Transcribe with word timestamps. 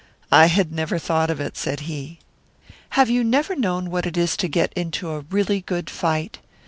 "I 0.31 0.47
had 0.47 0.71
never 0.71 0.97
thought 0.97 1.29
of 1.29 1.39
it," 1.39 1.55
said 1.55 1.81
he. 1.81 2.17
"Have 2.97 3.07
you 3.11 3.23
never 3.23 3.55
known 3.55 3.91
what 3.91 4.07
it 4.07 4.17
is 4.17 4.35
to 4.37 4.47
get 4.47 4.73
into 4.73 5.11
a 5.11 5.19
really 5.29 5.61
good 5.61 5.91
fight? 5.91 6.39